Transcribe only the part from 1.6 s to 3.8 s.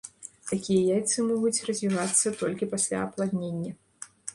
развівацца толькі пасля апладнення.